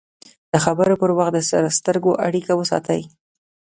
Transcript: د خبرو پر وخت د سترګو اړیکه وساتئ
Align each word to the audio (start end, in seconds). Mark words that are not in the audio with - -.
د 0.51 0.53
خبرو 0.65 0.99
پر 1.01 1.11
وخت 1.17 1.33
د 1.35 1.39
سترګو 1.77 2.11
اړیکه 2.27 2.53
وساتئ 2.55 3.01